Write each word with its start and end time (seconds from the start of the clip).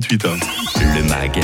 38. 0.00 0.55
Le 0.80 1.02
MAG, 1.08 1.40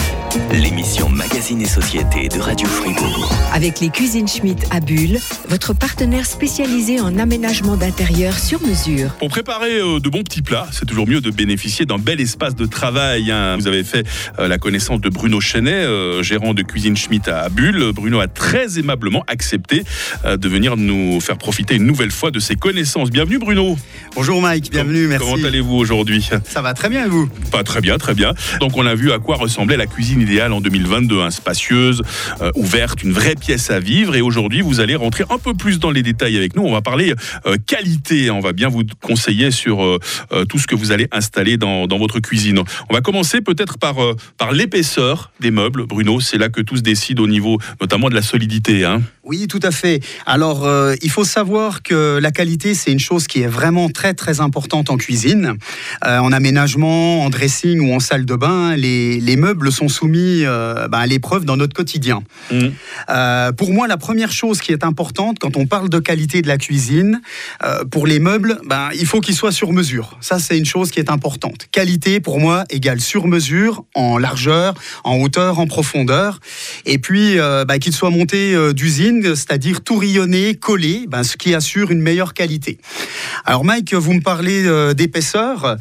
l'émission 0.52 1.08
Magazine 1.08 1.60
et 1.60 1.66
Société 1.66 2.28
de 2.28 2.38
Radio 2.38 2.66
Fribourg. 2.66 3.32
Avec 3.52 3.80
les 3.80 3.88
cuisines 3.88 4.28
Schmitt 4.28 4.66
à 4.70 4.80
Bulle, 4.80 5.18
votre 5.48 5.72
partenaire 5.74 6.26
spécialisé 6.26 7.00
en 7.00 7.18
aménagement 7.18 7.76
d'intérieur 7.76 8.38
sur 8.38 8.60
mesure. 8.62 9.10
Pour 9.18 9.28
préparer 9.28 9.78
euh, 9.78 10.00
de 10.00 10.08
bons 10.08 10.22
petits 10.22 10.42
plats, 10.42 10.66
c'est 10.72 10.86
toujours 10.86 11.06
mieux 11.06 11.20
de 11.20 11.30
bénéficier 11.30 11.86
d'un 11.86 11.98
bel 11.98 12.20
espace 12.20 12.54
de 12.54 12.66
travail. 12.66 13.30
hein. 13.30 13.56
Vous 13.58 13.66
avez 13.66 13.84
fait 13.84 14.06
euh, 14.38 14.48
la 14.48 14.58
connaissance 14.58 15.00
de 15.00 15.08
Bruno 15.08 15.40
Chenet, 15.40 15.72
euh, 15.84 16.22
gérant 16.22 16.52
de 16.54 16.62
cuisine 16.62 16.96
Schmitt 16.96 17.28
à 17.28 17.48
Bulle. 17.48 17.92
Bruno 17.94 18.20
a 18.20 18.28
très 18.28 18.78
aimablement 18.78 19.24
accepté 19.26 19.84
de 20.24 20.48
venir 20.48 20.76
nous 20.76 21.20
faire 21.20 21.38
profiter 21.38 21.74
une 21.76 21.86
nouvelle 21.86 22.10
fois 22.10 22.30
de 22.30 22.38
ses 22.40 22.54
connaissances. 22.56 23.10
Bienvenue 23.10 23.38
Bruno. 23.38 23.76
Bonjour 24.14 24.40
Mike, 24.42 24.70
bienvenue, 24.70 25.06
merci. 25.06 25.26
Comment 25.30 25.46
allez-vous 25.46 25.74
aujourd'hui? 25.74 26.28
Ça 26.44 26.62
va 26.62 26.74
très 26.74 26.88
bien 26.88 27.06
et 27.06 27.08
vous? 27.08 27.28
Pas 27.50 27.62
très 27.64 27.80
bien, 27.80 27.98
très 27.98 28.14
bien. 28.14 28.34
Donc 28.60 28.76
on 28.76 28.86
a 28.86 28.94
vu 28.94 29.12
à 29.12 29.18
quoi 29.22 29.36
ressemblait 29.36 29.76
la 29.76 29.86
cuisine 29.86 30.20
idéale 30.20 30.52
en 30.52 30.60
2022, 30.60 31.20
hein, 31.20 31.30
spacieuse, 31.30 32.02
euh, 32.40 32.50
ouverte, 32.54 33.02
une 33.02 33.12
vraie 33.12 33.34
pièce 33.34 33.70
à 33.70 33.80
vivre. 33.80 34.14
Et 34.14 34.20
aujourd'hui, 34.20 34.60
vous 34.60 34.80
allez 34.80 34.96
rentrer 34.96 35.24
un 35.30 35.38
peu 35.38 35.54
plus 35.54 35.78
dans 35.78 35.90
les 35.90 36.02
détails 36.02 36.36
avec 36.36 36.56
nous. 36.56 36.62
On 36.62 36.72
va 36.72 36.82
parler 36.82 37.14
euh, 37.46 37.56
qualité. 37.66 38.30
On 38.30 38.40
va 38.40 38.52
bien 38.52 38.68
vous 38.68 38.82
conseiller 39.00 39.50
sur 39.50 39.82
euh, 39.82 39.98
tout 40.48 40.58
ce 40.58 40.66
que 40.66 40.74
vous 40.74 40.92
allez 40.92 41.08
installer 41.12 41.56
dans, 41.56 41.86
votre 42.02 42.20
cuisine. 42.20 42.58
On 42.90 42.94
va 42.94 43.00
commencer 43.00 43.40
peut-être 43.40 43.78
par, 43.78 43.94
par 44.36 44.50
l'épaisseur 44.50 45.30
des 45.40 45.52
meubles. 45.52 45.86
Bruno, 45.86 46.20
c'est 46.20 46.38
là 46.38 46.48
que 46.48 46.60
tout 46.60 46.76
se 46.76 46.82
décide 46.82 47.20
au 47.20 47.28
niveau 47.28 47.58
notamment 47.80 48.08
de 48.08 48.14
la 48.14 48.22
solidité. 48.22 48.84
hein. 48.84 49.02
Oui, 49.24 49.46
tout 49.46 49.60
à 49.62 49.70
fait. 49.70 50.00
Alors, 50.26 50.68
il 51.00 51.10
faut 51.10 51.24
savoir 51.24 51.84
que 51.84 52.18
la 52.20 52.32
qualité, 52.32 52.74
c'est 52.74 52.90
une 52.90 52.98
chose 52.98 53.28
qui 53.28 53.42
est 53.42 53.46
vraiment 53.46 53.88
très, 53.88 54.14
très 54.14 54.40
importante 54.40 54.90
en 54.90 54.96
cuisine. 54.96 55.54
En 56.04 56.32
aménagement, 56.32 57.22
en 57.22 57.30
dressing 57.30 57.78
ou 57.80 57.94
en 57.94 58.00
salle 58.00 58.24
de 58.24 58.34
bain, 58.34 58.74
les, 58.74 59.11
les 59.20 59.36
meubles 59.36 59.72
sont 59.72 59.88
soumis 59.88 60.44
euh, 60.44 60.88
ben, 60.88 60.98
à 60.98 61.06
l'épreuve 61.06 61.44
dans 61.44 61.56
notre 61.56 61.74
quotidien. 61.74 62.22
Mhm. 62.50 62.72
Euh, 63.10 63.52
pour 63.52 63.72
moi, 63.72 63.88
la 63.88 63.96
première 63.96 64.32
chose 64.32 64.60
qui 64.60 64.72
est 64.72 64.84
importante 64.84 65.38
quand 65.38 65.56
on 65.56 65.66
parle 65.66 65.88
de 65.88 65.98
qualité 65.98 66.42
de 66.42 66.48
la 66.48 66.58
cuisine, 66.58 67.20
euh, 67.64 67.84
pour 67.84 68.06
les 68.06 68.18
meubles, 68.18 68.60
ben, 68.64 68.90
il 68.94 69.06
faut 69.06 69.20
qu'ils 69.20 69.34
soient 69.34 69.52
sur 69.52 69.72
mesure. 69.72 70.16
Ça, 70.20 70.38
c'est 70.38 70.58
une 70.58 70.64
chose 70.64 70.90
qui 70.90 71.00
est 71.00 71.10
importante. 71.10 71.66
Qualité, 71.72 72.20
pour 72.20 72.38
moi, 72.38 72.64
égale 72.70 73.00
sur 73.00 73.26
mesure, 73.26 73.84
en 73.94 74.18
largeur, 74.18 74.74
en 75.04 75.16
hauteur, 75.16 75.58
en 75.58 75.66
profondeur. 75.66 76.40
Et 76.86 76.98
puis, 76.98 77.36
ben, 77.36 77.78
qu'ils 77.78 77.92
soient 77.92 78.10
montés 78.10 78.72
d'usine, 78.74 79.34
c'est-à-dire 79.34 79.82
tout 79.82 79.96
rayonné, 79.96 80.54
collé, 80.54 81.06
ce 81.22 81.36
qui 81.36 81.54
assure 81.54 81.90
une 81.90 82.00
meilleure 82.00 82.34
qualité. 82.34 82.78
Alors, 83.44 83.64
Mike, 83.64 83.94
vous 83.94 84.14
me 84.14 84.20
parlez 84.20 84.94
d'épaisseur. 84.94 85.76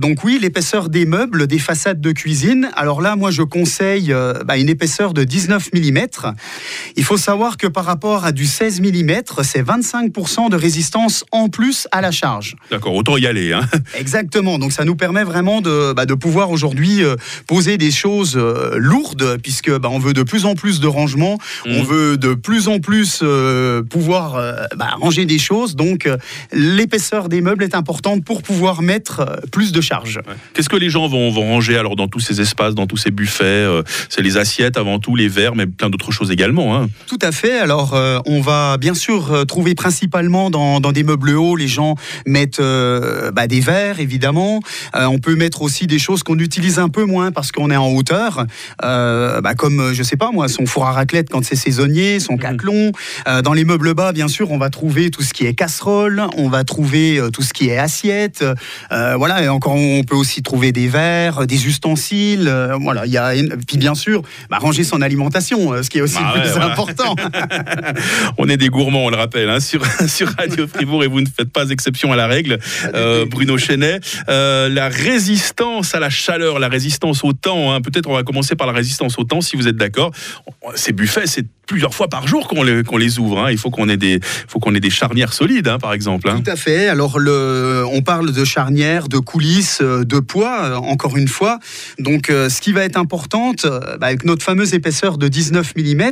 Donc 0.00 0.24
oui, 0.24 0.38
l'épaisseur 0.40 0.88
des 0.88 1.06
meubles, 1.06 1.46
des 1.46 1.58
façades 1.58 2.00
de 2.00 2.12
cuisine. 2.12 2.41
Alors 2.74 3.00
là, 3.00 3.14
moi, 3.16 3.30
je 3.30 3.42
conseille 3.42 4.12
euh, 4.12 4.34
ben, 4.44 4.56
une 4.56 4.68
épaisseur 4.68 5.14
de 5.14 5.22
19 5.24 5.70
mm. 5.74 5.98
Il 6.96 7.04
faut 7.04 7.16
savoir 7.16 7.56
que 7.56 7.66
par 7.66 7.84
rapport 7.84 8.24
à 8.24 8.32
du 8.32 8.46
16 8.46 8.80
mm, 8.80 9.10
c'est 9.42 9.62
25% 9.62 10.50
de 10.50 10.56
résistance 10.56 11.24
en 11.30 11.48
plus 11.48 11.86
à 11.92 12.00
la 12.00 12.10
charge. 12.10 12.56
D'accord, 12.70 12.94
autant 12.94 13.16
y 13.16 13.26
aller. 13.26 13.52
hein. 13.52 13.60
Exactement. 13.98 14.58
Donc 14.58 14.72
ça 14.72 14.84
nous 14.84 14.96
permet 14.96 15.22
vraiment 15.24 15.60
de, 15.60 15.92
bah, 15.92 16.04
de 16.06 16.14
pouvoir 16.14 16.50
aujourd'hui 16.50 17.02
euh, 17.04 17.16
poser 17.46 17.78
des 17.78 17.90
choses 17.90 18.36
euh, 18.36 18.74
lourdes, 18.76 19.38
puisque 19.42 19.70
bah, 19.78 19.88
on 19.92 19.98
veut 19.98 20.12
de 20.12 20.22
plus 20.22 20.44
en 20.44 20.54
plus 20.54 20.80
de 20.80 20.86
rangement, 20.88 21.38
on 21.66 21.82
Mhm. 21.82 21.84
veut 21.86 22.16
de 22.16 22.34
plus 22.34 22.68
en 22.68 22.78
plus 22.80 23.22
pouvoir 23.90 24.34
bah, 24.76 24.90
ranger 25.00 25.24
des 25.26 25.38
choses. 25.38 25.76
Donc 25.76 26.08
l'épaisseur 26.52 27.28
des 27.28 27.40
meubles 27.40 27.64
est 27.64 27.74
importante 27.74 28.24
pour 28.24 28.42
pouvoir 28.42 28.82
mettre 28.82 29.40
plus 29.50 29.72
de 29.72 29.80
charge. 29.80 30.18
Ouais. 30.26 30.34
Qu'est-ce 30.54 30.68
que 30.68 30.76
les 30.76 30.90
gens 30.90 31.06
vont, 31.08 31.30
vont 31.30 31.42
ranger 31.42 31.76
alors 31.76 31.96
dans 31.96 32.08
tous 32.08 32.20
ces 32.20 32.31
espaces, 32.40 32.74
dans 32.74 32.86
tous 32.86 32.96
ces 32.96 33.10
buffets 33.10 33.44
euh, 33.44 33.82
C'est 34.08 34.22
les 34.22 34.36
assiettes 34.36 34.76
avant 34.76 34.98
tout, 34.98 35.16
les 35.16 35.28
verres, 35.28 35.54
mais 35.54 35.66
plein 35.66 35.90
d'autres 35.90 36.12
choses 36.12 36.30
également. 36.30 36.76
hein. 36.76 36.88
Tout 37.06 37.18
à 37.22 37.32
fait. 37.32 37.58
Alors, 37.58 37.94
euh, 37.94 38.18
on 38.26 38.40
va 38.40 38.76
bien 38.78 38.94
sûr 38.94 39.32
euh, 39.32 39.44
trouver 39.44 39.74
principalement 39.74 40.50
dans, 40.50 40.80
dans 40.80 40.92
des 40.92 41.02
meubles 41.02 41.30
hauts, 41.30 41.56
les 41.56 41.68
gens 41.68 41.94
mettent 42.26 42.60
euh, 42.60 43.30
bah, 43.30 43.46
des 43.46 43.60
verres, 43.60 44.00
évidemment. 44.00 44.60
On 44.94 45.18
peut 45.18 45.34
mettre 45.34 45.62
aussi 45.62 45.86
des 45.86 45.98
choses 45.98 46.22
qu'on 46.22 46.38
utilise 46.38 46.78
un 46.78 46.88
peu 46.88 47.04
moins 47.04 47.32
parce 47.32 47.52
qu'on 47.52 47.70
est 47.70 47.76
en 47.76 47.88
hauteur, 47.88 48.46
bah, 48.80 49.54
comme, 49.56 49.92
je 49.92 50.02
sais 50.02 50.16
pas 50.16 50.30
moi, 50.32 50.48
son 50.48 50.66
four 50.66 50.86
à 50.86 50.92
raclette 50.92 51.28
quand 51.30 51.44
c'est 51.44 51.56
saisonnier, 51.56 52.20
son 52.20 52.36
caclon. 52.36 52.92
Euh, 53.26 53.42
dans 53.42 53.52
les 53.52 53.64
meubles 53.64 53.94
bas, 53.94 54.12
bien 54.12 54.28
sûr, 54.28 54.50
on 54.50 54.58
va 54.58 54.70
trouver 54.70 55.10
tout 55.10 55.22
ce 55.22 55.32
qui 55.32 55.46
est 55.46 55.54
casserole, 55.54 56.22
on 56.36 56.48
va 56.48 56.64
trouver 56.64 57.20
tout 57.32 57.42
ce 57.42 57.52
qui 57.52 57.68
est 57.68 57.78
assiette. 57.78 58.44
Voilà, 58.90 59.42
et 59.42 59.48
encore, 59.48 59.74
on 59.74 60.04
peut 60.04 60.16
aussi 60.16 60.42
trouver 60.42 60.72
des 60.72 60.88
verres, 60.88 61.46
des 61.46 61.66
ustensiles. 61.66 62.21
Euh, 62.46 62.76
voilà, 62.80 63.06
il 63.06 63.12
y 63.12 63.16
a, 63.18 63.32
puis 63.66 63.76
bien 63.78 63.94
sûr, 63.94 64.22
bah, 64.50 64.58
ranger 64.58 64.84
son 64.84 65.00
alimentation, 65.02 65.72
euh, 65.72 65.82
ce 65.82 65.90
qui 65.90 65.98
est 65.98 66.00
aussi 66.00 66.16
Bah 66.16 66.32
le 66.34 66.40
ouais, 66.40 66.44
plus 66.46 66.50
voilà. 66.52 66.72
important. 66.72 67.14
On 68.38 68.48
est 68.48 68.56
des 68.56 68.68
gourmands, 68.68 69.04
on 69.06 69.10
le 69.10 69.16
rappelle, 69.16 69.48
hein, 69.48 69.60
sur, 69.60 69.82
sur 70.08 70.28
Radio 70.36 70.66
Fribourg 70.66 71.04
et 71.04 71.06
vous 71.06 71.20
ne 71.20 71.26
faites 71.26 71.50
pas 71.52 71.68
exception 71.70 72.12
à 72.12 72.16
la 72.16 72.26
règle. 72.26 72.58
Euh, 72.94 73.24
Bruno 73.26 73.58
Chenet, 73.58 74.00
euh, 74.28 74.68
la 74.68 74.88
résistance 74.88 75.94
à 75.94 76.00
la 76.00 76.10
chaleur, 76.10 76.58
la 76.58 76.68
résistance 76.68 77.24
au 77.24 77.32
temps, 77.32 77.72
hein, 77.72 77.80
peut-être 77.80 78.08
on 78.08 78.14
va 78.14 78.22
commencer 78.22 78.54
par 78.56 78.66
la 78.66 78.72
résistance 78.72 79.18
au 79.18 79.24
temps 79.24 79.40
si 79.40 79.56
vous 79.56 79.68
êtes 79.68 79.76
d'accord. 79.76 80.10
Ces 80.74 80.92
buffets, 80.92 81.26
c'est 81.26 81.46
plusieurs 81.66 81.94
fois 81.94 82.08
par 82.08 82.26
jour 82.26 82.48
qu'on 82.48 82.62
les, 82.62 82.82
qu'on 82.82 82.96
les 82.98 83.18
ouvre. 83.18 83.38
hein. 83.40 83.50
Il 83.50 83.56
faut 83.56 83.70
qu'on 83.70 83.88
ait, 83.88 83.96
des- 83.96 84.20
faut 84.48 84.58
qu'on 84.58 84.74
ait 84.74 84.80
des 84.80 84.90
charnières 84.90 85.32
solides, 85.32 85.68
hein, 85.68 85.78
par 85.78 85.92
exemple. 85.94 86.28
hein. 86.28 86.40
Tout 86.44 86.50
à 86.50 86.56
fait. 86.56 86.88
Alors, 86.88 87.18
le, 87.18 87.84
on 87.90 88.02
parle 88.02 88.32
de 88.32 88.44
charnières, 88.44 89.08
de 89.08 89.18
coulisses, 89.18 89.80
de 89.80 90.18
poids, 90.20 90.78
encore 90.80 91.16
une 91.16 91.28
fois. 91.28 91.58
Donc, 91.98 92.11
euh, 92.30 92.48
ce 92.48 92.60
qui 92.60 92.72
va 92.72 92.84
être 92.84 92.96
important, 92.96 93.52
euh, 93.64 93.96
bah, 93.98 94.06
avec 94.06 94.24
notre 94.24 94.44
fameuse 94.44 94.74
épaisseur 94.74 95.18
de 95.18 95.28
19 95.28 95.74
mm, 95.76 96.02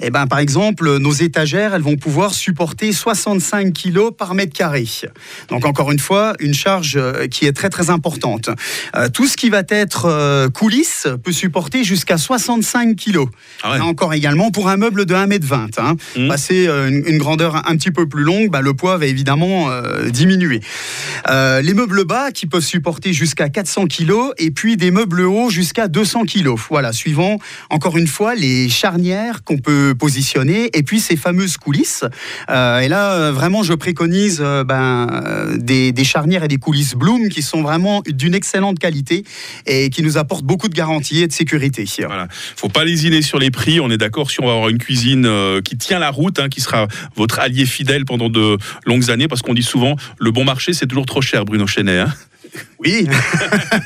eh 0.00 0.10
ben, 0.10 0.26
par 0.26 0.38
exemple, 0.38 0.98
nos 0.98 1.12
étagères, 1.12 1.74
elles 1.74 1.82
vont 1.82 1.96
pouvoir 1.96 2.34
supporter 2.34 2.92
65 2.92 3.72
kg 3.72 4.10
par 4.16 4.34
mètre 4.34 4.52
carré. 4.52 4.80
Donc, 5.48 5.66
encore 5.66 5.90
une 5.90 5.98
fois, 5.98 6.34
une 6.40 6.54
charge 6.54 6.96
euh, 6.96 7.26
qui 7.26 7.46
est 7.46 7.52
très, 7.52 7.68
très 7.68 7.90
importante. 7.90 8.50
Euh, 8.96 9.08
tout 9.08 9.26
ce 9.26 9.36
qui 9.36 9.50
va 9.50 9.62
être 9.68 10.48
coulisses 10.54 11.06
peut 11.22 11.32
supporter 11.32 11.84
jusqu'à 11.84 12.16
65 12.16 12.96
kg. 12.96 13.26
Ah 13.62 13.72
ouais. 13.72 13.78
Là 13.78 13.84
encore 13.84 14.14
également 14.14 14.50
pour 14.50 14.68
un 14.68 14.76
meuble 14.76 15.06
de 15.06 15.14
1m20. 15.14 15.70
Hein. 15.78 15.96
Mmh. 16.16 16.28
Passer 16.28 16.66
euh, 16.66 16.88
une, 16.88 17.04
une 17.06 17.18
grandeur 17.18 17.56
un 17.68 17.76
petit 17.76 17.90
peu 17.90 18.08
plus 18.08 18.22
longue, 18.22 18.50
bah, 18.50 18.60
le 18.60 18.74
poids 18.74 18.96
va 18.96 19.06
évidemment 19.06 19.68
diminuer. 20.08 20.60
Les 21.28 21.74
meubles 21.74 22.04
bas 22.04 22.30
qui 22.30 22.46
peuvent 22.46 22.64
supporter 22.64 23.12
jusqu'à 23.12 23.48
400 23.48 23.86
kg 23.86 24.12
et 24.38 24.50
puis 24.50 24.76
des 24.76 24.90
meubles 24.90 25.22
jusqu'à 25.48 25.88
200 25.88 26.24
kg. 26.24 26.54
Voilà, 26.70 26.92
suivant 26.92 27.38
encore 27.70 27.96
une 27.96 28.06
fois 28.06 28.34
les 28.34 28.68
charnières 28.68 29.44
qu'on 29.44 29.58
peut 29.58 29.94
positionner 29.98 30.70
et 30.74 30.82
puis 30.82 31.00
ces 31.00 31.16
fameuses 31.16 31.56
coulisses. 31.56 32.04
Euh, 32.50 32.80
et 32.80 32.88
là, 32.88 33.12
euh, 33.12 33.32
vraiment, 33.32 33.62
je 33.62 33.72
préconise 33.72 34.40
euh, 34.40 34.64
ben, 34.64 35.56
des, 35.56 36.04
charnières 36.04 36.44
et 36.44 36.48
des 36.48 36.56
coulisses 36.56 36.94
Bloom 36.94 37.28
qui 37.28 37.42
sont 37.42 37.62
vraiment 37.62 38.02
d'une 38.06 38.34
excellente 38.34 38.78
qualité 38.78 39.24
et 39.66 39.90
qui 39.90 40.02
nous 40.02 40.18
apportent 40.18 40.44
beaucoup 40.44 40.68
de 40.68 40.74
garanties 40.74 41.22
et 41.22 41.26
de 41.26 41.32
sécurité. 41.32 41.84
Voilà. 42.06 42.26
Faut 42.56 42.68
pas 42.68 42.84
lésiner 42.84 43.22
sur 43.22 43.38
les 43.38 43.50
prix. 43.50 43.80
On 43.80 43.90
est 43.90 43.98
d'accord 43.98 44.30
si 44.30 44.40
on 44.40 44.46
va 44.46 44.52
avoir 44.52 44.68
une 44.68 44.78
cuisine 44.78 45.28
qui 45.64 45.76
tient 45.76 45.98
la 45.98 46.10
route, 46.10 46.38
hein, 46.38 46.48
qui 46.48 46.60
sera 46.60 46.88
votre 47.16 47.38
allié 47.38 47.66
fidèle 47.66 48.04
pendant 48.04 48.28
de 48.28 48.56
longues 48.86 49.10
années, 49.10 49.28
parce 49.28 49.42
qu'on 49.42 49.54
dit 49.54 49.62
souvent 49.62 49.96
le 50.18 50.30
bon 50.30 50.44
marché 50.44 50.72
c'est 50.72 50.86
toujours 50.86 51.06
trop 51.06 51.22
cher, 51.22 51.44
Bruno 51.44 51.66
Chenet. 51.66 52.00
hein. 52.00 52.12
Oui, 52.82 53.06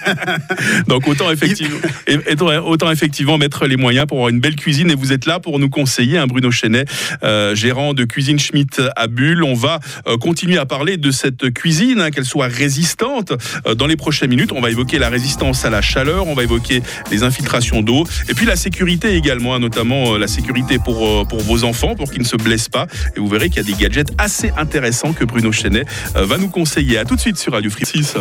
Donc 0.89 1.09
autant 1.09 1.31
effectivement, 1.31 1.79
et- 2.07 2.13
et- 2.15 2.59
autant 2.59 2.91
effectivement 2.93 3.39
mettre 3.39 3.67
les 3.67 3.77
moyens 3.77 4.07
pour 4.07 4.19
avoir 4.19 4.29
une 4.31 4.39
belle 4.41 4.55
cuisine. 4.57 4.91
Et 4.91 4.95
vous 4.95 5.13
êtes 5.13 5.27
là 5.27 5.41
pour 5.41 5.59
nous 5.59 5.69
conseiller, 5.69 6.19
hein, 6.19 6.27
Bruno 6.29 6.51
Chenet, 6.53 6.85
euh, 7.25 7.55
gérant 7.57 7.93
de 7.93 8.05
Cuisine 8.05 8.39
Schmitt 8.39 8.81
à 8.95 9.07
Bulle. 9.09 9.43
On 9.43 9.55
va 9.55 9.81
euh, 10.07 10.17
continuer 10.17 10.59
à 10.59 10.67
parler 10.67 10.97
de 10.97 11.11
cette 11.11 11.53
cuisine, 11.53 12.01
hein, 12.01 12.11
qu'elle 12.11 12.25
soit 12.25 12.47
résistante. 12.47 13.33
Euh, 13.67 13.75
dans 13.75 13.87
les 13.89 13.97
prochaines 13.97 14.31
minutes, 14.31 14.53
on 14.53 14.61
va 14.61 14.71
évoquer 14.71 14.99
la 14.99 15.09
résistance 15.09 15.65
à 15.65 15.71
la 15.71 15.83
chaleur, 15.83 16.29
on 16.29 16.35
va 16.35 16.45
évoquer 16.45 16.81
les 17.11 17.25
infiltrations 17.25 17.83
d'eau, 17.83 18.07
et 18.29 18.35
puis 18.35 18.47
la 18.47 18.57
sécurité 18.57 19.17
également, 19.17 19.55
hein, 19.55 19.59
notamment 19.59 20.15
euh, 20.15 20.19
la 20.19 20.29
sécurité 20.29 20.79
pour, 20.79 21.05
euh, 21.07 21.25
pour 21.25 21.41
vos 21.41 21.65
enfants, 21.65 21.97
pour 21.97 22.11
qu'ils 22.13 22.23
ne 22.23 22.27
se 22.27 22.37
blessent 22.37 22.69
pas. 22.69 22.87
Et 23.17 23.21
vous 23.21 23.29
verrez 23.29 23.49
qu'il 23.49 23.57
y 23.57 23.61
a 23.61 23.77
des 23.77 23.81
gadgets 23.83 24.13
assez 24.19 24.53
intéressants 24.57 25.13
que 25.13 25.25
Bruno 25.25 25.51
Chenet 25.51 25.85
euh, 26.17 26.25
va 26.27 26.39
nous 26.39 26.49
conseiller. 26.49 26.99
À 26.99 27.05
tout 27.05 27.17
de 27.17 27.21
suite 27.21 27.39
sur 27.39 27.53
Radio 27.55 27.71
Free 27.71 27.87
6. 27.87 28.15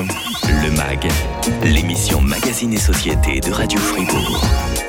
Le 0.63 0.71
MAG, 0.71 1.07
l'émission 1.65 2.21
Magazine 2.21 2.71
et 2.73 2.77
Société 2.77 3.39
de 3.41 3.51
Radio 3.51 3.79
Fribourg. 3.79 4.41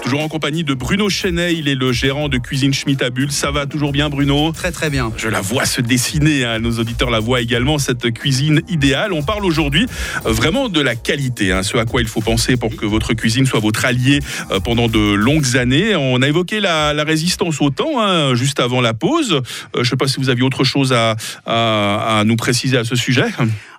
Toujours 0.02 0.20
en 0.20 0.28
compagnie 0.28 0.62
de 0.64 0.74
Bruno 0.74 1.08
Chenet, 1.08 1.54
il 1.54 1.66
est 1.66 1.74
le 1.74 1.90
gérant 1.90 2.28
de 2.28 2.36
Cuisine 2.38 2.74
Schmitt 2.74 3.00
à 3.02 3.08
Bulle. 3.10 3.32
Ça 3.32 3.50
va 3.50 3.64
toujours 3.66 3.90
bien 3.90 4.10
Bruno? 4.10 4.52
Très 4.52 4.70
très 4.70 4.90
bien. 4.90 5.10
je 5.16 5.28
la 5.28 5.40
vois 5.40 5.64
se 5.64 5.80
dessiner, 5.80 6.44
hein, 6.44 6.58
nos 6.58 6.78
auditeurs 6.78 7.10
la 7.10 7.20
voient 7.20 7.40
également, 7.40 7.78
cette 7.78 8.12
cuisine 8.12 8.60
idéale. 8.68 9.12
On 9.14 9.22
parle 9.22 9.44
aujourd'hui 9.46 9.86
euh, 10.26 10.32
vraiment 10.32 10.68
de 10.68 10.80
la 10.80 10.94
qualité, 10.94 11.52
hein, 11.52 11.62
ce 11.62 11.76
à 11.78 11.86
quoi 11.86 12.02
il 12.02 12.06
faut 12.08 12.20
penser 12.20 12.56
pour 12.56 12.76
que 12.76 12.84
votre 12.86 13.14
cuisine 13.14 13.46
soit 13.46 13.60
votre 13.60 13.84
allié 13.86 14.20
euh, 14.52 14.60
pendant 14.60 14.88
de 14.88 15.14
longues 15.14 15.56
années. 15.56 15.96
On 15.96 16.20
a 16.22 16.28
évoqué 16.28 16.60
la, 16.60 16.92
la 16.92 17.04
résistance 17.04 17.60
au 17.62 17.70
temps 17.70 18.00
hein, 18.00 18.34
juste 18.34 18.60
avant 18.60 18.80
la 18.82 18.92
pause. 18.94 19.32
Euh, 19.32 19.40
je 19.76 19.80
ne 19.80 19.84
sais 19.84 19.96
pas 19.96 20.06
si 20.06 20.18
vous 20.20 20.28
aviez 20.28 20.44
autre 20.44 20.64
chose 20.64 20.92
à, 20.92 21.16
à- 21.46 22.18
à 22.20 22.24
nous 22.24 22.36
préciser 22.36 22.76
à 22.76 22.84
ce 22.84 22.94
sujet. 22.94 23.24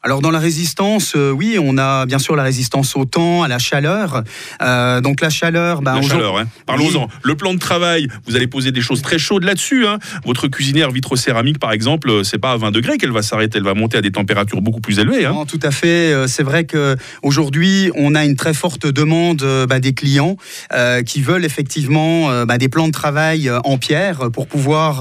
Alors 0.06 0.22
dans 0.22 0.30
la 0.30 0.38
résistance, 0.38 1.14
euh, 1.16 1.32
oui, 1.32 1.58
on 1.60 1.80
a 1.80 2.06
bien 2.06 2.20
sûr 2.20 2.36
la 2.36 2.44
résistance 2.44 2.96
au 2.96 3.06
temps, 3.06 3.42
à 3.42 3.48
la 3.48 3.58
chaleur. 3.58 4.22
Euh, 4.62 5.02
donc 5.02 5.20
la 5.20 5.32
chaleur, 5.32 5.82
La 5.82 5.94
aujourd'hui- 5.94 6.10
chaleur, 6.12 6.38
hein. 6.38 6.46
Parlons-en. 6.68 7.06
Oui. 7.06 7.10
Le 7.24 7.36
plan 7.36 7.56
de 7.56 7.60
travail, 7.60 8.08
vous 8.28 8.36
allez 8.36 8.46
poser 8.46 8.72
des 8.72 8.82
choses 8.82 9.02
très 9.02 9.18
chaudes 9.18 9.44
là-dessus. 9.44 9.88
hein. 9.88 9.98
Votre 10.24 10.48
cuisinière 10.48 10.92
vitrocéramique, 10.92 11.58
par 11.58 11.72
exemple, 11.72 12.12
euh, 12.12 12.24
c'est 12.24 12.38
pas 12.38 12.52
à 12.52 12.58
20 12.58 12.70
degrés 12.70 12.98
qu'elle 13.00 13.12
va 13.14 13.24
s'arrêter, 13.24 13.58
elle 13.58 13.64
va 13.64 13.74
monter 13.74 13.98
à 13.98 14.02
des 14.04 14.12
températures 14.12 14.62
beaucoup 14.62 14.80
plus 14.80 15.00
élevées. 15.00 15.26
hein. 15.26 15.32
Non, 15.34 15.46
tout 15.48 15.60
à 15.64 15.72
fait. 15.72 16.14
C'est 16.28 16.44
vrai 16.44 16.66
que 16.66 16.96
aujourd'hui, 17.24 17.90
on 17.96 18.14
a 18.14 18.26
une 18.26 18.36
très 18.36 18.54
forte 18.54 18.86
demande 18.86 19.44
bah, 19.68 19.80
des 19.80 19.96
clients 19.96 20.38
euh, 20.72 21.02
qui 21.02 21.22
veulent 21.24 21.46
effectivement 21.46 22.46
bah, 22.46 22.60
des 22.60 22.70
plans 22.70 22.86
de 22.86 22.92
travail 22.94 23.50
en 23.64 23.80
pierre 23.80 24.30
pour 24.32 24.46
pouvoir, 24.46 25.00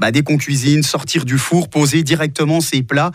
bah, 0.00 0.10
dès 0.12 0.22
qu'on 0.22 0.38
cuisine, 0.38 0.82
sortir 0.82 1.26
du 1.26 1.36
four, 1.36 1.68
poser 1.68 2.02
directement 2.02 2.62
ses 2.62 2.82
plats 2.82 3.10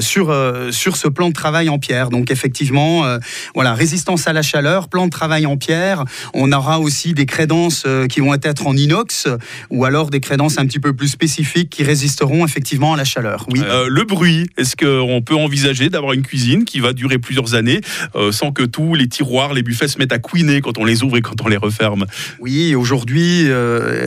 sur 0.00 0.26
euh, 0.66 0.72
sur 0.72 0.96
ce 0.96 1.08
plan 1.08 1.28
de 1.28 1.32
travail 1.32 1.68
en 1.68 1.78
pierre. 1.78 2.10
Donc 2.10 2.30
effectivement, 2.30 3.04
euh, 3.04 3.18
voilà, 3.54 3.74
résistance 3.74 4.26
à 4.26 4.32
la 4.32 4.42
chaleur, 4.42 4.88
plan 4.88 5.06
de 5.06 5.10
travail 5.10 5.46
en 5.46 5.56
pierre. 5.56 6.04
On 6.34 6.52
aura 6.52 6.80
aussi 6.80 7.14
des 7.14 7.26
crédences 7.26 7.84
euh, 7.86 8.06
qui 8.06 8.20
vont 8.20 8.34
être 8.34 8.66
en 8.66 8.76
inox 8.76 9.28
ou 9.70 9.84
alors 9.84 10.10
des 10.10 10.20
crédences 10.20 10.58
un 10.58 10.66
petit 10.66 10.78
peu 10.78 10.92
plus 10.92 11.08
spécifiques 11.08 11.70
qui 11.70 11.82
résisteront 11.82 12.44
effectivement 12.44 12.94
à 12.94 12.96
la 12.96 13.04
chaleur. 13.04 13.46
Oui. 13.50 13.60
Le 13.88 14.04
bruit, 14.04 14.46
est-ce 14.56 14.76
qu'on 14.76 15.22
peut 15.22 15.34
envisager 15.34 15.88
d'avoir 15.88 16.12
une 16.12 16.22
cuisine 16.22 16.64
qui 16.64 16.80
va 16.80 16.92
durer 16.92 17.18
plusieurs 17.18 17.54
années 17.54 17.80
sans 18.30 18.52
que 18.52 18.62
tous 18.62 18.94
les 18.94 19.08
tiroirs, 19.08 19.54
les 19.54 19.62
buffets 19.62 19.88
se 19.88 19.98
mettent 19.98 20.12
à 20.12 20.18
couiner 20.18 20.60
quand 20.60 20.78
on 20.78 20.84
les 20.84 21.02
ouvre 21.02 21.16
et 21.16 21.22
quand 21.22 21.40
on 21.42 21.48
les 21.48 21.56
referme? 21.56 22.06
Oui, 22.40 22.74
aujourd'hui 22.74 23.48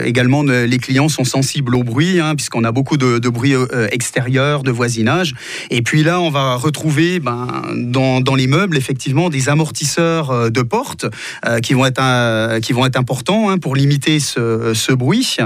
également 0.04 0.42
les 0.42 0.78
clients 0.78 1.08
sont 1.08 1.24
sensibles 1.24 1.74
au 1.74 1.82
bruit, 1.82 2.20
hein, 2.20 2.34
puisqu'on 2.34 2.64
a 2.64 2.72
beaucoup 2.72 2.96
de, 2.96 3.18
de 3.18 3.28
bruit 3.28 3.54
extérieur, 3.90 4.62
de 4.62 4.70
voisinage. 4.70 5.34
Et 5.70 5.82
puis 5.82 6.02
là, 6.02 6.20
on 6.20 6.30
va 6.30 6.39
retrouver 6.56 7.20
ben, 7.20 7.46
dans, 7.76 8.20
dans 8.20 8.34
les 8.34 8.46
meubles 8.46 8.76
effectivement 8.76 9.30
des 9.30 9.48
amortisseurs 9.48 10.30
euh, 10.30 10.50
de 10.50 10.62
porte 10.62 11.06
euh, 11.46 11.60
qui 11.60 11.74
vont 11.74 11.86
être 11.86 12.00
un- 12.00 12.60
qui 12.60 12.72
vont 12.72 12.84
être 12.86 12.96
importants 12.96 13.50
hein, 13.50 13.58
pour 13.58 13.76
limiter 13.76 14.20
ce, 14.20 14.72
ce 14.74 14.92
bruit. 14.92 15.36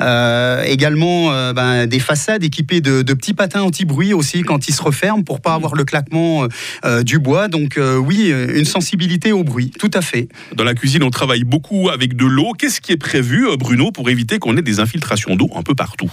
Euh, 0.00 0.62
également 0.64 1.32
euh, 1.32 1.52
ben, 1.52 1.86
des 1.86 2.00
façades 2.00 2.44
équipées 2.44 2.80
de, 2.80 3.02
de 3.02 3.14
petits 3.14 3.34
patins 3.34 3.62
anti-bruit 3.62 4.12
aussi 4.14 4.42
quand 4.42 4.68
ils 4.68 4.74
se 4.74 4.82
referment 4.82 5.22
pour 5.24 5.40
pas 5.40 5.54
avoir 5.54 5.74
le 5.74 5.84
claquement 5.84 6.44
euh, 6.44 6.48
euh, 6.84 7.02
du 7.02 7.18
bois. 7.18 7.48
Donc 7.48 7.78
euh, 7.78 7.96
oui, 7.96 8.32
une 8.54 8.64
sensibilité 8.64 9.32
au 9.32 9.44
bruit, 9.44 9.70
tout 9.78 9.90
à 9.94 10.00
fait. 10.02 10.28
Dans 10.54 10.64
la 10.64 10.74
cuisine, 10.74 11.02
on 11.02 11.10
travaille 11.10 11.44
beaucoup 11.44 11.90
avec 11.90 12.16
de 12.16 12.26
l'eau. 12.26 12.52
Qu'est-ce 12.58 12.80
qui 12.80 12.92
est 12.92 12.96
prévu, 12.96 13.48
euh, 13.48 13.56
Bruno, 13.56 13.90
pour 13.92 14.10
éviter 14.10 14.38
qu'on 14.38 14.56
ait 14.56 14.62
des 14.62 14.80
infiltrations 14.80 15.36
d'eau 15.36 15.50
un 15.54 15.62
peu 15.62 15.74
partout? 15.74 16.10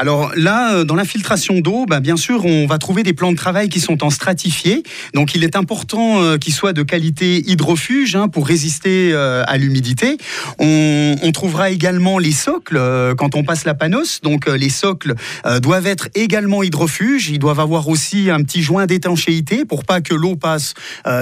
Alors 0.00 0.30
là, 0.36 0.74
euh, 0.74 0.84
dans 0.84 0.94
l'infiltration 0.94 1.58
d'eau, 1.60 1.84
bah, 1.86 1.98
bien 1.98 2.16
sûr, 2.16 2.44
on 2.44 2.66
va 2.66 2.78
trouver 2.78 3.02
des 3.02 3.12
plans 3.12 3.32
de 3.32 3.36
travail 3.36 3.68
qui 3.68 3.80
sont 3.80 4.04
en 4.04 4.10
stratifié. 4.10 4.84
Donc 5.12 5.34
il 5.34 5.42
est 5.42 5.56
important 5.56 6.22
euh, 6.22 6.38
qu'ils 6.38 6.54
soient 6.54 6.72
de 6.72 6.84
qualité 6.84 7.42
hydrofuge 7.50 8.14
hein, 8.14 8.28
pour 8.28 8.46
résister 8.46 9.10
euh, 9.12 9.42
à 9.48 9.58
l'humidité. 9.58 10.16
On, 10.60 11.16
on 11.20 11.32
trouvera 11.32 11.70
également 11.70 12.18
les 12.20 12.30
socles 12.30 12.76
euh, 12.76 13.14
quand 13.16 13.34
on 13.34 13.42
passe 13.42 13.64
la 13.64 13.74
panos. 13.74 14.20
Donc 14.22 14.46
euh, 14.48 14.56
les 14.56 14.68
socles 14.68 15.14
doivent 15.62 15.86
être 15.88 16.08
également 16.14 16.62
hydrofuges. 16.62 17.28
Ils 17.30 17.38
doivent 17.40 17.60
avoir 17.60 17.88
aussi 17.88 18.30
un 18.30 18.42
petit 18.44 18.62
joint 18.62 18.86
d'étanchéité 18.86 19.64
pour 19.64 19.84
pas 19.84 20.00
que 20.00 20.14
l'eau 20.14 20.36
passe 20.36 20.74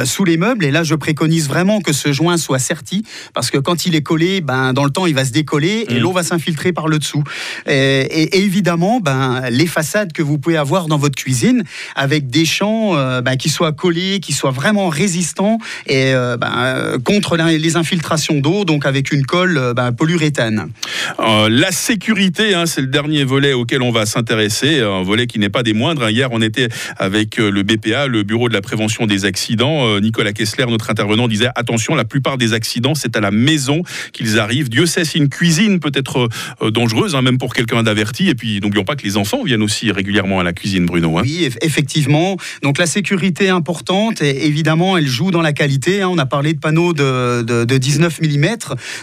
sous 0.04 0.24
les 0.24 0.36
meubles. 0.36 0.64
Et 0.64 0.70
là, 0.70 0.82
je 0.84 0.94
préconise 0.94 1.48
vraiment 1.48 1.80
que 1.80 1.92
ce 1.92 2.12
joint 2.12 2.36
soit 2.36 2.58
serti 2.58 3.04
parce 3.34 3.50
que 3.50 3.58
quand 3.58 3.86
il 3.86 3.94
est 3.94 4.02
collé, 4.02 4.40
ben, 4.42 4.72
dans 4.72 4.84
le 4.84 4.90
temps, 4.90 5.06
il 5.06 5.14
va 5.14 5.24
se 5.24 5.32
décoller 5.32 5.86
et 5.88 5.94
Mm. 5.94 5.98
l'eau 5.98 6.12
va 6.12 6.22
s'infiltrer 6.22 6.72
par 6.72 6.88
le 6.88 6.98
dessous. 6.98 7.22
Et, 7.66 7.72
et- 8.00 8.36
et 8.36 8.45
évidemment, 8.46 9.00
ben, 9.00 9.42
les 9.50 9.66
façades 9.66 10.12
que 10.12 10.22
vous 10.22 10.38
pouvez 10.38 10.56
avoir 10.56 10.86
dans 10.86 10.98
votre 10.98 11.16
cuisine 11.16 11.64
avec 11.94 12.28
des 12.28 12.44
champs 12.44 12.96
euh, 12.96 13.20
ben, 13.20 13.36
qui 13.36 13.50
soient 13.50 13.72
collés, 13.72 14.20
qui 14.20 14.32
soient 14.32 14.52
vraiment 14.52 14.88
résistants 14.88 15.58
et 15.86 16.14
euh, 16.14 16.36
ben, 16.36 16.52
euh, 16.56 16.98
contre 16.98 17.36
les 17.36 17.76
infiltrations 17.76 18.38
d'eau, 18.40 18.64
donc 18.64 18.86
avec 18.86 19.12
une 19.12 19.26
colle 19.26 19.72
ben, 19.74 19.92
polyuréthane. 19.92 20.70
La 21.18 21.72
sécurité, 21.72 22.54
hein, 22.54 22.66
c'est 22.66 22.80
le 22.80 22.86
dernier 22.86 23.24
volet 23.24 23.52
auquel 23.52 23.82
on 23.82 23.90
va 23.90 24.06
s'intéresser, 24.06 24.80
un 24.80 25.02
volet 25.02 25.26
qui 25.26 25.38
n'est 25.38 25.48
pas 25.48 25.62
des 25.62 25.72
moindres. 25.72 26.04
hein. 26.04 26.10
Hier, 26.10 26.28
on 26.30 26.40
était 26.40 26.68
avec 26.98 27.36
le 27.38 27.62
BPA, 27.62 28.06
le 28.06 28.22
Bureau 28.22 28.48
de 28.48 28.54
la 28.54 28.60
prévention 28.60 29.06
des 29.06 29.24
accidents. 29.24 29.98
Nicolas 30.00 30.32
Kessler, 30.32 30.66
notre 30.68 30.90
intervenant, 30.90 31.26
disait 31.26 31.48
attention, 31.56 31.94
la 31.94 32.04
plupart 32.04 32.38
des 32.38 32.52
accidents, 32.52 32.94
c'est 32.94 33.16
à 33.16 33.20
la 33.20 33.32
maison 33.32 33.82
qu'ils 34.12 34.38
arrivent. 34.38 34.68
Dieu 34.68 34.86
sait 34.86 35.04
si 35.04 35.18
une 35.18 35.28
cuisine 35.28 35.80
peut 35.80 35.92
être 35.94 36.28
dangereuse, 36.70 37.16
hein, 37.16 37.22
même 37.22 37.38
pour 37.38 37.52
quelqu'un 37.52 37.82
d'averti. 37.82 38.25
Et 38.28 38.34
puis, 38.34 38.60
n'oublions 38.60 38.84
pas 38.84 38.96
que 38.96 39.02
les 39.04 39.16
enfants 39.16 39.42
viennent 39.44 39.62
aussi 39.62 39.90
régulièrement 39.92 40.40
à 40.40 40.44
la 40.44 40.52
cuisine, 40.52 40.86
Bruno. 40.86 41.18
hein. 41.18 41.22
Oui, 41.24 41.46
eff- 41.48 41.56
effectivement. 41.62 42.36
Donc 42.62 42.78
la 42.78 42.86
sécurité 42.86 43.44
est 43.46 43.48
importante 43.50 44.22
et 44.22 44.46
évidemment, 44.46 44.96
elle 44.96 45.06
joue 45.06 45.30
dans 45.30 45.42
la 45.42 45.52
qualité. 45.52 46.02
hein. 46.02 46.08
On 46.08 46.18
a 46.18 46.26
parlé 46.26 46.52
de 46.54 46.58
panneaux 46.58 46.92
de, 46.92 47.42
de- 47.42 47.64
de 47.64 47.78
19 47.78 48.20
mm. 48.20 48.46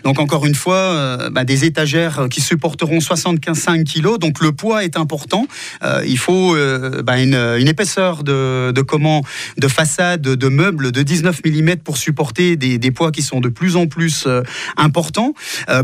Donc 0.03 0.19
encore 0.19 0.45
une 0.45 0.55
fois, 0.55 0.75
euh, 0.77 1.29
bah, 1.29 1.43
des 1.43 1.65
étagères 1.65 2.27
qui 2.29 2.41
supporteront 2.41 2.99
75 2.99 3.83
kg. 3.85 4.17
Donc 4.19 4.41
le 4.41 4.51
poids 4.51 4.83
est 4.83 4.97
important. 4.97 5.47
Euh, 5.83 6.03
il 6.07 6.17
faut 6.17 6.55
euh, 6.55 7.01
bah, 7.03 7.19
une, 7.21 7.35
une 7.35 7.67
épaisseur 7.67 8.23
de, 8.23 8.71
de 8.71 8.81
comment 8.81 9.23
de 9.57 9.67
façade, 9.67 10.21
de 10.21 10.47
meubles 10.47 10.91
de 10.91 11.01
19 11.03 11.41
mm 11.45 11.75
pour 11.83 11.97
supporter 11.97 12.55
des, 12.55 12.77
des 12.77 12.91
poids 12.91 13.11
qui 13.11 13.21
sont 13.21 13.39
de 13.39 13.49
plus 13.49 13.75
en 13.75 13.87
plus 13.87 14.27
importants. 14.77 15.33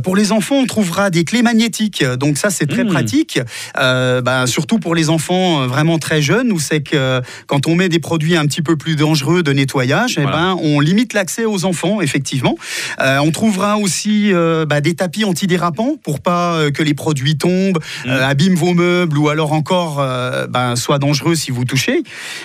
Pour 0.04 0.16
les 0.16 0.32
enfants, 0.32 0.56
on 0.56 0.66
trouvera 0.66 1.10
des 1.10 1.24
clés 1.24 1.42
magnétiques. 1.42 2.04
Donc 2.04 2.38
ça, 2.38 2.50
c'est 2.50 2.66
très 2.66 2.84
Mmh. 2.84 2.88
pratique. 2.88 3.29
Euh, 3.78 4.22
bah, 4.22 4.48
surtout 4.48 4.80
pour 4.80 4.96
les 4.96 5.10
enfants 5.10 5.64
euh, 5.64 5.68
vraiment 5.68 6.00
très 6.00 6.22
jeunes, 6.22 6.52
où 6.52 6.60
c'est 6.60 6.82
que 6.82 7.22
quand 7.48 7.68
on 7.68 7.76
met 7.76 7.90
des 7.90 8.00
produits 8.00 8.36
un 8.36 8.46
petit 8.46 8.62
peu 8.62 8.76
plus 8.76 8.96
dangereux 8.96 9.44
de 9.44 9.54
nettoyage, 9.54 10.18
eh 10.18 10.26
ben, 10.26 10.58
on 10.62 10.80
limite 10.80 11.14
l'accès 11.14 11.46
aux 11.46 11.66
enfants, 11.66 12.02
effectivement. 12.02 12.56
Euh, 13.00 13.18
on 13.20 13.32
trouvera 13.32 13.78
aussi 13.78 14.34
euh, 14.34 14.66
bah, 14.66 14.82
des 14.82 14.96
tapis 14.96 15.26
antidérapants 15.26 15.96
pour 16.04 16.20
pas 16.20 16.72
que 16.72 16.84
les 16.84 16.94
produits 16.94 17.38
tombent, 17.38 17.80
euh, 18.06 18.28
abîment 18.28 18.56
vos 18.56 18.74
meubles 18.74 19.18
ou 19.18 19.30
alors 19.30 19.54
encore 19.54 19.98
ben, 20.50 20.76
soient 20.76 21.00
dangereux 21.00 21.36
si 21.36 21.52
vous 21.52 21.66
touchez. 21.66 22.04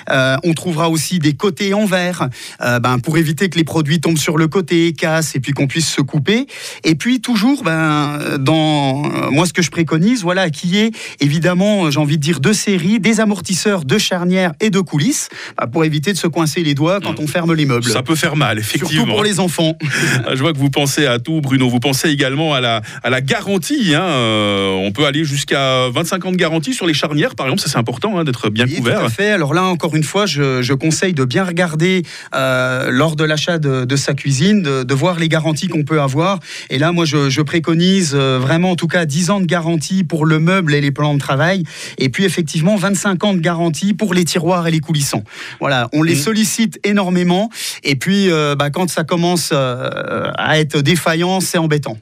On 0.09 0.53
trouvera 0.55 0.91
aussi 0.91 1.19
des 1.19 1.35
côtés 1.35 1.75
en 1.75 1.87
verre 1.87 2.29
ben, 2.61 2.99
pour 2.99 3.19
éviter 3.19 3.49
que 3.49 3.59
les 3.59 3.65
produits 3.65 4.01
tombent 4.01 4.19
sur 4.19 4.37
le 4.37 4.49
côté, 4.49 4.93
cassent 4.93 5.35
et 5.37 5.41
puis 5.41 5.53
qu'on 5.53 5.67
puisse 5.67 5.89
se 5.89 6.01
couper. 6.01 6.47
Et 6.83 6.95
puis 6.95 7.21
toujours, 7.21 7.63
ben, 7.63 8.39
dans 8.39 8.95
moi 9.31 9.47
ce 9.47 9.53
que 9.53 9.63
je 9.63 9.71
préconise, 9.71 10.23
voilà, 10.23 10.51
qui 10.51 10.74
évidemment, 11.21 11.91
j'ai 11.91 11.99
envie 11.99 12.17
de 12.19 12.23
dire, 12.23 12.41
deux 12.41 12.53
séries, 12.53 13.01
des 13.01 13.21
amortisseurs 13.21 13.85
de 13.85 13.99
charnières 13.99 14.53
et 14.61 14.71
de 14.71 14.81
coulisses, 14.81 15.29
bah, 15.57 15.67
pour 15.67 15.85
éviter 15.85 16.13
de 16.13 16.19
se 16.19 16.27
coincer 16.27 16.63
les 16.63 16.75
doigts 16.75 17.01
quand 17.01 17.19
on 17.21 17.27
ferme 17.27 17.53
les 17.55 17.67
meubles. 17.67 17.85
Ça 17.85 18.03
peut 18.03 18.15
faire 18.15 18.37
mal, 18.37 18.59
effectivement. 18.59 18.91
Surtout 19.05 19.11
pour 19.11 19.23
les 19.25 19.41
enfants. 19.41 19.77
Je 20.35 20.41
vois 20.41 20.53
que 20.53 20.59
vous 20.59 20.71
pensez 20.71 21.07
à 21.07 21.19
tout, 21.19 21.41
Bruno. 21.41 21.69
Vous 21.69 21.81
pensez 21.81 22.09
également 22.11 22.55
à 22.55 22.61
la, 22.61 22.83
à 23.03 23.11
la 23.11 23.21
garantie. 23.21 23.95
hein. 23.95 24.03
Euh, 24.03 24.71
on 24.71 24.93
peut 24.93 25.07
aller 25.07 25.25
jusqu'à 25.25 25.89
25 25.91 26.27
ans 26.27 26.33
de 26.33 26.37
garantie 26.37 26.75
sur 26.75 26.87
les 26.87 26.95
charnières, 26.95 27.35
par 27.35 27.47
exemple. 27.47 27.63
Ça, 27.63 27.69
c'est 27.69 27.79
important 27.79 28.19
hein, 28.19 28.25
d'être 28.25 28.51
bien 28.51 28.65
Oui, 28.67 28.77
couvert. 28.77 29.01
Tout 29.01 29.07
à 29.07 29.11
fait. 29.11 29.31
Alors 29.31 29.55
là, 29.55 29.65
encore 29.65 29.95
une 29.95 30.03
fois, 30.05 30.27
je, 30.27 30.63
je 30.63 30.73
conseille 30.75 31.13
de 31.15 31.25
bien 31.25 31.45
regarder 31.45 32.03
euh, 32.35 32.91
lors 32.91 33.17
de 33.17 33.25
l'achat 33.25 33.59
de, 33.59 33.85
de 33.85 33.97
sa 33.97 34.15
cuisine, 34.15 34.63
de, 34.63 34.83
de 34.83 34.95
voir 34.95 35.19
les 35.19 35.29
garanties 35.29 35.69
qu'on 35.69 35.85
peut 35.85 36.01
avoir. 36.01 36.41
Et 36.71 36.79
là, 36.79 36.93
moi, 36.93 37.05
je, 37.05 37.29
je 37.31 37.43
préconise 37.43 38.13
euh, 38.15 38.39
vraiment, 38.41 38.71
en 38.73 38.77
tout 38.77 38.89
cas, 38.89 39.05
10 39.05 39.31
ans 39.31 39.41
de 39.41 39.47
garantie 39.47 40.05
pour 40.05 40.27
le 40.27 40.39
meuble 40.39 40.64
et 40.73 40.81
les 40.81 40.91
plans 40.93 41.13
de 41.15 41.19
travail. 41.19 41.65
Et 41.99 42.09
puis, 42.09 42.25
effectivement, 42.25 42.77
25 42.77 43.25
ans 43.25 43.35
de 43.35 43.41
garantie 43.41 43.93
pour 43.93 44.15
les 44.15 44.25
tiroirs 44.25 44.67
et 44.67 44.71
les 44.71 44.81
coulissants. 44.81 45.25
Voilà, 45.61 45.89
on 45.93 46.03
les 46.03 46.15
Mhm. 46.15 46.21
sollicite 46.21 46.79
énormément. 46.85 47.51
Et 47.83 47.97
puis, 47.97 48.31
euh, 48.31 48.55
bah, 48.57 48.71
quand 48.71 48.89
ça 48.89 49.05
commence 49.05 49.51
euh, 49.53 50.31
à 50.37 50.59
être 50.59 50.81
défaillant, 50.81 51.41
c'est 51.41 51.59
embêtant. 51.59 51.99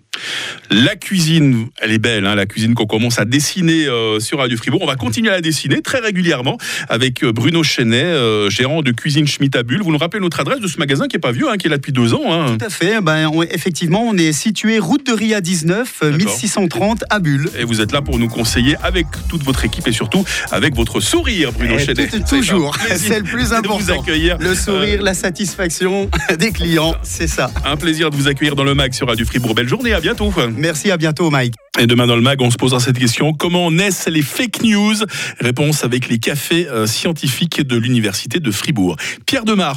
La 0.71 0.97
cuisine, 0.97 1.69
elle 1.81 1.93
est 1.93 1.99
belle, 1.99 2.27
hein, 2.27 2.35
la 2.35 2.47
cuisine 2.47 2.75
qu'on 2.75 2.87
commence 2.87 3.19
à 3.19 3.25
dessiner 3.25 3.87
euh, 3.87 4.21
sur 4.21 4.39
Radio 4.39 4.57
Fribourg. 4.57 4.81
On 4.83 4.87
va 4.87 4.97
continuer 4.97 5.29
à 5.31 5.33
la 5.35 5.41
dessiner 5.41 5.83
très 5.83 5.99
régulièrement 6.01 6.57
avec 6.89 7.23
euh, 7.25 7.33
Bruno 7.33 7.63
Chenet, 7.63 8.03
euh, 8.03 8.49
gérant 8.49 8.83
de 8.83 8.91
Cuisine 8.93 9.27
Schmitt 9.27 9.55
à 9.57 9.63
Bulle. 9.63 9.83
Vous 9.83 9.93
nous 9.93 9.99
rappelez 9.99 10.21
notre 10.21 10.41
adresse 10.41 10.61
de 10.61 10.67
ce 10.69 10.79
magasin 10.79 11.09
qui 11.09 11.17
est 11.17 11.21
pas 11.21 11.33
vieux, 11.33 11.49
hein, 11.51 11.57
qui 11.57 11.67
est 11.67 11.71
là 11.71 11.77
depuis 11.77 11.93
deux 11.93 12.15
ans. 12.15 12.23
hein. 12.33 12.57
Tout 12.59 12.65
à 12.65 12.71
fait. 12.71 13.01
Ben, 13.03 13.29
on- 13.33 13.43
effectivement, 13.43 14.03
on 14.03 14.17
est 14.17 14.33
situé 14.33 14.79
route 14.79 15.07
de 15.07 15.13
Ria 15.13 15.41
19, 15.41 16.01
euh, 16.05 16.11
D'accord. 16.13 16.19
1630 16.27 17.05
à 17.11 17.19
Bulle. 17.19 17.51
Et 17.59 17.65
vous 17.65 17.81
êtes 17.81 17.93
là 17.93 18.01
pour 18.01 18.19
nous 18.19 18.29
conseiller 18.29 18.77
avec 18.83 19.07
toute 19.29 19.43
votre 19.45 19.65
équipe 19.65 19.87
et 19.89 19.93
surtout 19.93 20.25
avec 20.51 20.75
votre 20.75 21.01
sourire, 21.01 21.53
Bruno 21.53 21.75
Eh, 21.79 21.85
Chenet. 21.85 22.07
tout- 22.09 22.21
toujours. 22.29 22.77
C'est 22.97 23.19
le 23.19 23.25
plus 23.25 23.51
de 23.51 23.55
important. 23.55 23.79
vous 23.79 23.91
accueillir. 23.91 24.39
Le 24.39 24.55
sourire, 24.55 25.03
la 25.03 25.15
satisfaction 25.15 26.09
des 26.39 26.51
clients, 26.53 26.95
c'est 27.03 27.27
ça. 27.27 27.51
Un 27.65 27.77
plaisir 27.77 28.11
de 28.11 28.17
vous 28.17 28.29
accueillir 28.29 28.55
dans 28.57 28.65
le 28.65 28.75
mag 28.75 28.93
sur 28.93 29.07
Radio 29.09 29.27
Fribourg. 29.27 29.55
Belle 29.55 29.69
journée, 29.69 29.93
à 29.93 30.01
bientôt. 30.03 30.33
Merci, 30.57 30.91
à 30.91 30.97
bientôt, 30.97 31.31
Mike. 31.31 31.55
Et 31.81 31.87
demain 31.87 32.07
dans 32.07 32.17
le 32.17 32.23
mag, 32.23 32.39
on 32.43 32.51
se 32.51 32.57
posera 32.57 32.81
cette 32.81 32.99
question 32.99 33.33
comment 33.33 33.71
naissent 33.71 34.07
les 34.07 34.21
fake 34.21 34.63
news? 34.63 34.97
Réponse 35.41 35.85
avec 35.85 36.09
les 36.09 36.19
cafés 36.19 36.69
euh, 36.69 36.87
scientifiques 36.87 37.63
de 37.63 37.77
l'université 37.77 38.41
de 38.41 38.51
Fribourg. 38.51 38.97
Pierre 39.25 39.47
Demar. 39.47 39.71